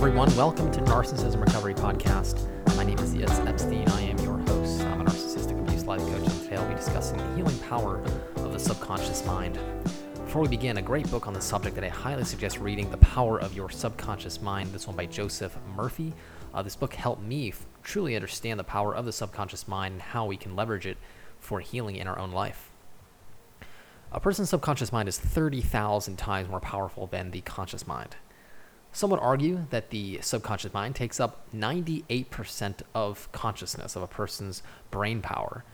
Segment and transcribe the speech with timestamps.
[0.00, 0.34] everyone.
[0.34, 2.46] Welcome to Narcissism Recovery Podcast.
[2.74, 3.86] My name is Yitz Epstein.
[3.90, 4.80] I am your host.
[4.80, 8.02] I'm a narcissistic abuse life coach, and today I'll be discussing the healing power
[8.36, 9.58] of the subconscious mind.
[10.14, 12.96] Before we begin, a great book on the subject that I highly suggest reading The
[12.96, 14.72] Power of Your Subconscious Mind.
[14.72, 16.14] This one by Joseph Murphy.
[16.54, 20.00] Uh, this book helped me f- truly understand the power of the subconscious mind and
[20.00, 20.96] how we can leverage it
[21.40, 22.70] for healing in our own life.
[24.12, 28.16] A person's subconscious mind is 30,000 times more powerful than the conscious mind.
[28.92, 34.62] Some would argue that the subconscious mind takes up 98% of consciousness of a person's
[34.90, 35.64] brain power.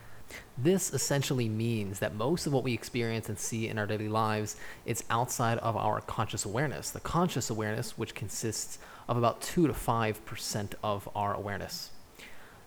[0.57, 4.55] This essentially means that most of what we experience and see in our daily lives
[4.85, 6.91] is outside of our conscious awareness.
[6.91, 8.77] The conscious awareness, which consists
[9.07, 11.91] of about 2 to 5% of our awareness.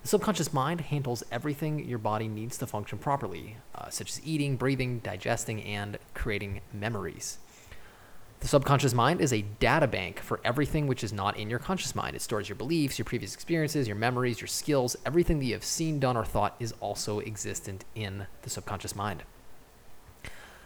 [0.03, 4.57] The subconscious mind handles everything your body needs to function properly, uh, such as eating,
[4.57, 7.39] breathing, digesting, and creating memories.
[8.41, 11.95] The subconscious mind is a data bank for everything which is not in your conscious
[11.95, 12.17] mind.
[12.17, 14.97] It stores your beliefs, your previous experiences, your memories, your skills.
[15.05, 19.25] Everything that you have seen, done, or thought is also existent in the subconscious mind.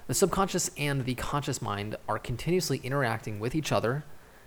[0.06, 4.04] The subconscious and the conscious mind are continuously interacting with each other.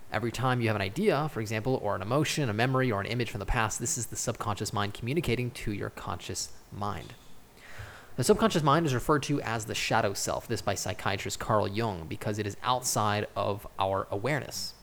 [0.09, 3.07] Every time you have an idea, for example, or an emotion, a memory, or an
[3.07, 7.13] image from the past, this is the subconscious mind communicating to your conscious mind.
[8.17, 12.07] The subconscious mind is referred to as the shadow self, this by psychiatrist Carl Jung,
[12.09, 14.73] because it is outside of our awareness.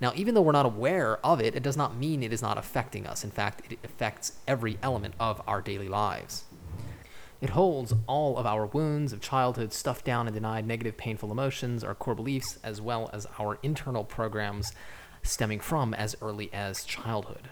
[0.00, 2.58] Now, even though we're not aware of it, it does not mean it is not
[2.58, 3.22] affecting us.
[3.22, 6.42] In fact, it affects every element of our daily lives.
[7.40, 11.84] It holds all of our wounds of childhood, stuffed down and denied negative, painful emotions,
[11.84, 14.72] our core beliefs, as well as our internal programs
[15.22, 17.48] stemming from as early as childhood.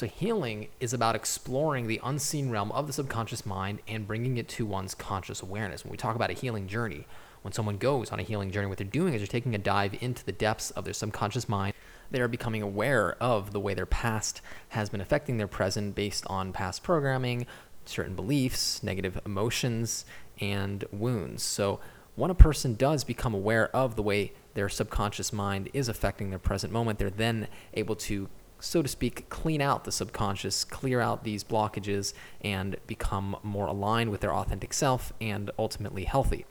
[0.00, 4.48] So, healing is about exploring the unseen realm of the subconscious mind and bringing it
[4.48, 5.84] to one's conscious awareness.
[5.84, 7.06] When we talk about a healing journey,
[7.42, 9.94] when someone goes on a healing journey, what they're doing is they're taking a dive
[10.00, 11.74] into the depths of their subconscious mind.
[12.10, 16.24] They are becoming aware of the way their past has been affecting their present based
[16.28, 17.46] on past programming,
[17.84, 20.06] certain beliefs, negative emotions,
[20.40, 21.42] and wounds.
[21.42, 21.78] So,
[22.16, 26.38] when a person does become aware of the way their subconscious mind is affecting their
[26.38, 28.30] present moment, they're then able to
[28.60, 32.12] so to speak, clean out the subconscious, clear out these blockages,
[32.42, 36.44] and become more aligned with their authentic self and ultimately healthy.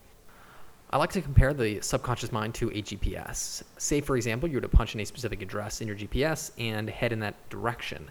[0.92, 3.62] I like to compare the subconscious mind to a GPS.
[3.78, 6.90] Say, for example, you were to punch in a specific address in your GPS and
[6.90, 8.10] head in that direction.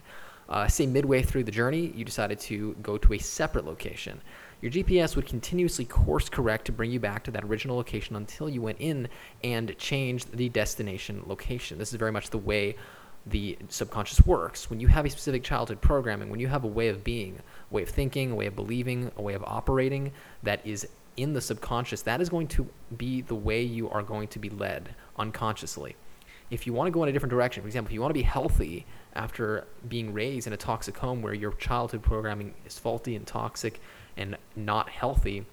[0.48, 4.20] Uh, say, midway through the journey, you decided to go to a separate location.
[4.62, 8.48] Your GPS would continuously course correct to bring you back to that original location until
[8.48, 9.08] you went in
[9.42, 11.78] and changed the destination location.
[11.78, 12.76] This is very much the way
[13.30, 14.70] the subconscious works.
[14.70, 17.38] When you have a specific childhood programming, when you have a way of being,
[17.70, 20.12] a way of thinking, a way of believing, a way of operating
[20.42, 24.28] that is in the subconscious, that is going to be the way you are going
[24.28, 25.96] to be led unconsciously.
[26.50, 28.14] If you want to go in a different direction, for example, if you want to
[28.18, 33.16] be healthy after being raised in a toxic home where your childhood programming is faulty
[33.16, 33.80] and toxic
[34.16, 35.44] and not healthy,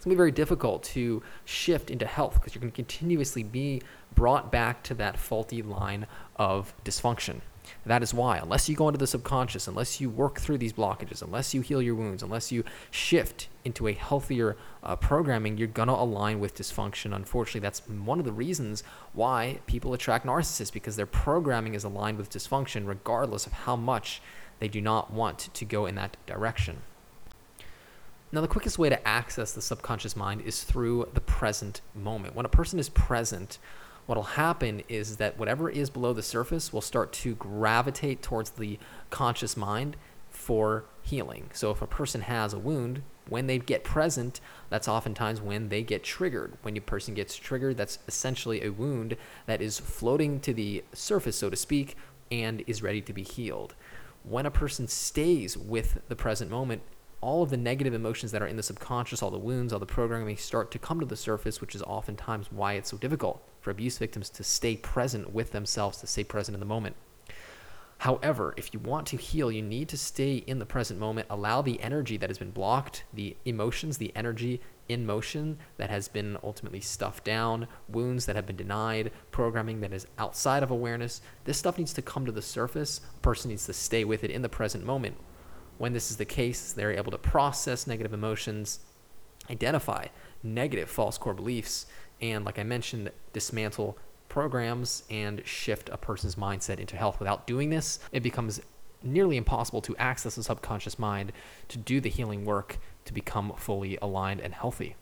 [0.00, 3.42] it's going to be very difficult to shift into health because you're going to continuously
[3.42, 3.82] be
[4.14, 6.06] brought back to that faulty line
[6.36, 7.42] of dysfunction.
[7.84, 11.20] That is why, unless you go into the subconscious, unless you work through these blockages,
[11.20, 15.88] unless you heal your wounds, unless you shift into a healthier uh, programming, you're going
[15.88, 17.14] to align with dysfunction.
[17.14, 18.82] Unfortunately, that's one of the reasons
[19.12, 24.22] why people attract narcissists because their programming is aligned with dysfunction, regardless of how much
[24.60, 26.78] they do not want to go in that direction.
[28.32, 32.36] Now, the quickest way to access the subconscious mind is through the present moment.
[32.36, 33.58] When a person is present,
[34.06, 38.50] what will happen is that whatever is below the surface will start to gravitate towards
[38.50, 38.78] the
[39.10, 39.96] conscious mind
[40.28, 41.50] for healing.
[41.52, 45.82] So, if a person has a wound, when they get present, that's oftentimes when they
[45.82, 46.56] get triggered.
[46.62, 49.16] When a person gets triggered, that's essentially a wound
[49.46, 51.96] that is floating to the surface, so to speak,
[52.30, 53.74] and is ready to be healed.
[54.22, 56.82] When a person stays with the present moment,
[57.20, 59.86] all of the negative emotions that are in the subconscious, all the wounds, all the
[59.86, 63.70] programming start to come to the surface, which is oftentimes why it's so difficult for
[63.70, 66.96] abuse victims to stay present with themselves, to stay present in the moment.
[67.98, 71.60] However, if you want to heal, you need to stay in the present moment, allow
[71.60, 76.38] the energy that has been blocked, the emotions, the energy in motion that has been
[76.42, 81.20] ultimately stuffed down, wounds that have been denied, programming that is outside of awareness.
[81.44, 83.02] This stuff needs to come to the surface.
[83.16, 85.16] A person needs to stay with it in the present moment
[85.80, 88.80] when this is the case, they're able to process negative emotions,
[89.48, 90.08] identify
[90.42, 91.86] negative false core beliefs,
[92.20, 93.96] and, like I mentioned, dismantle
[94.28, 97.18] programs and shift a person's mindset into health.
[97.18, 98.60] Without doing this, it becomes
[99.02, 101.32] nearly impossible to access the subconscious mind
[101.68, 104.96] to do the healing work to become fully aligned and healthy.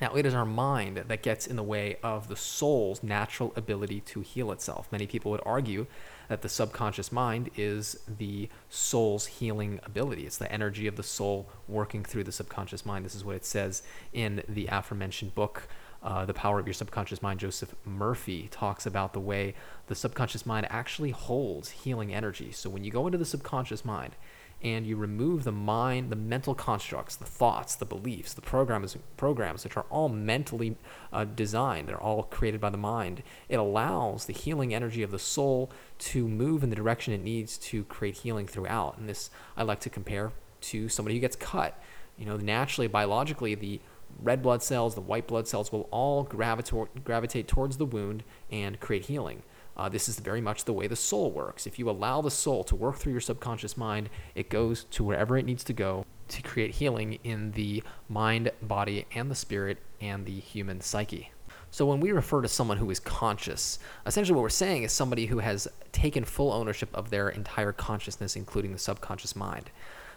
[0.00, 4.00] Now, it is our mind that gets in the way of the soul's natural ability
[4.00, 4.90] to heal itself.
[4.90, 5.86] Many people would argue
[6.28, 10.26] that the subconscious mind is the soul's healing ability.
[10.26, 13.04] It's the energy of the soul working through the subconscious mind.
[13.04, 13.82] This is what it says
[14.12, 15.68] in the aforementioned book,
[16.02, 17.38] uh, The Power of Your Subconscious Mind.
[17.38, 19.54] Joseph Murphy talks about the way
[19.86, 22.50] the subconscious mind actually holds healing energy.
[22.50, 24.16] So when you go into the subconscious mind,
[24.64, 29.62] and you remove the mind, the mental constructs, the thoughts, the beliefs, the programs, programs
[29.62, 30.76] which are all mentally
[31.12, 33.22] uh, designed, they're all created by the mind.
[33.50, 37.58] It allows the healing energy of the soul to move in the direction it needs
[37.58, 38.96] to create healing throughout.
[38.96, 40.32] And this I like to compare
[40.62, 41.78] to somebody who gets cut.
[42.16, 43.80] You know, naturally, biologically, the
[44.22, 48.80] red blood cells, the white blood cells will all gravitate, gravitate towards the wound and
[48.80, 49.42] create healing.
[49.76, 51.66] Uh, this is very much the way the soul works.
[51.66, 55.36] If you allow the soul to work through your subconscious mind, it goes to wherever
[55.36, 60.26] it needs to go to create healing in the mind, body, and the spirit and
[60.26, 61.30] the human psyche.
[61.70, 65.26] So, when we refer to someone who is conscious, essentially what we're saying is somebody
[65.26, 69.70] who has taken full ownership of their entire consciousness, including the subconscious mind.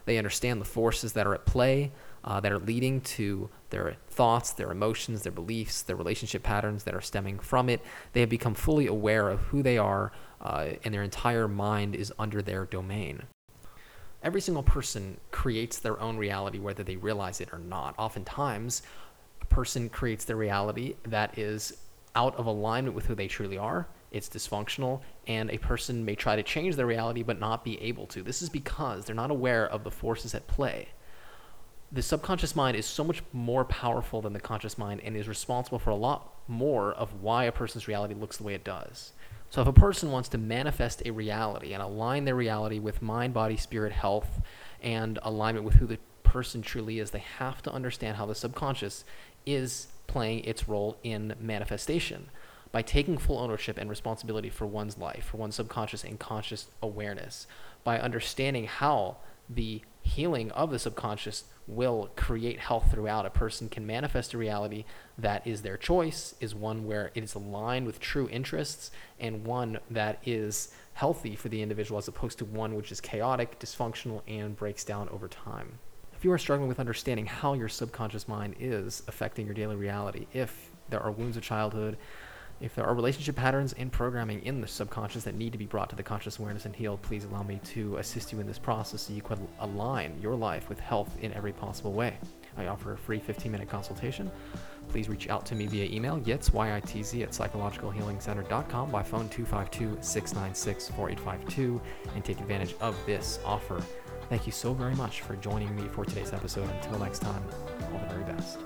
[0.07, 1.91] They understand the forces that are at play,
[2.23, 6.95] uh, that are leading to their thoughts, their emotions, their beliefs, their relationship patterns that
[6.95, 7.81] are stemming from it.
[8.13, 12.13] They have become fully aware of who they are, uh, and their entire mind is
[12.17, 13.23] under their domain.
[14.23, 17.93] Every single person creates their own reality, whether they realize it or not.
[17.97, 18.83] Oftentimes,
[19.41, 21.75] a person creates their reality that is
[22.15, 23.89] out of alignment with who they truly are.
[24.11, 28.07] It's dysfunctional, and a person may try to change their reality but not be able
[28.07, 28.23] to.
[28.23, 30.89] This is because they're not aware of the forces at play
[31.91, 35.79] the subconscious mind is so much more powerful than the conscious mind and is responsible
[35.79, 39.13] for a lot more of why a person's reality looks the way it does.
[39.49, 43.33] So, if a person wants to manifest a reality and align their reality with mind,
[43.33, 44.41] body, spirit, health,
[44.81, 49.05] and alignment with who the person truly is, they have to understand how the subconscious
[49.45, 52.29] is playing its role in manifestation.
[52.71, 57.47] By taking full ownership and responsibility for one's life, for one's subconscious and conscious awareness,
[57.83, 59.17] by understanding how
[59.49, 63.25] the healing of the subconscious will create health throughout.
[63.25, 64.85] A person can manifest a reality
[65.17, 69.79] that is their choice, is one where it is aligned with true interests, and one
[69.91, 74.55] that is healthy for the individual as opposed to one which is chaotic, dysfunctional, and
[74.55, 75.79] breaks down over time.
[76.13, 80.25] If you are struggling with understanding how your subconscious mind is affecting your daily reality,
[80.33, 81.97] if there are wounds of childhood,
[82.59, 85.89] if there are relationship patterns and programming in the subconscious that need to be brought
[85.91, 89.03] to the conscious awareness and healed, please allow me to assist you in this process
[89.03, 92.17] so you can align your life with health in every possible way.
[92.57, 94.31] I offer a free 15 minute consultation.
[94.89, 101.81] Please reach out to me via email, yitz, Y-I-T-Z, at psychologicalhealingcenter.com, by phone 252-696-4852,
[102.15, 103.83] and take advantage of this offer.
[104.29, 106.69] Thank you so very much for joining me for today's episode.
[106.69, 107.43] Until next time,
[107.93, 108.59] all the very best.